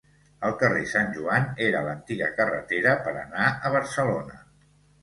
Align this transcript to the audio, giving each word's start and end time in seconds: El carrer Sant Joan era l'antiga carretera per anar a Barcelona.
El 0.47 0.53
carrer 0.61 0.85
Sant 0.91 1.13
Joan 1.17 1.45
era 1.67 1.83
l'antiga 1.89 2.33
carretera 2.41 2.95
per 3.05 3.17
anar 3.27 3.53
a 3.71 3.77
Barcelona. 3.79 4.43